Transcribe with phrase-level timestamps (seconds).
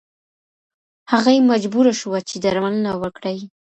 [1.11, 3.37] هغې مجبوره شوه چې درملنه وکړي.